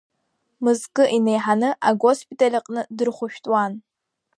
[0.63, 3.73] Мызкы инеиҳаны агоспиталь аҟны дырхәшәтәуан.